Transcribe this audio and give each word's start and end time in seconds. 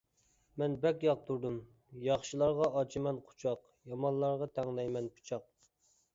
مەن 0.59 0.77
بەك 0.85 1.03
ياقتۇردۇم. 1.07 1.59
ياخشىلارغا 2.05 2.71
ئاچىمەن 2.81 3.21
قۇچاق، 3.29 3.63
يامانلارغا 3.93 4.51
تەڭلەيمەن 4.59 5.13
پىچاق. 5.21 5.49